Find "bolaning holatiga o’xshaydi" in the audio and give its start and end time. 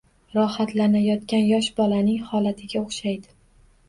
1.79-3.31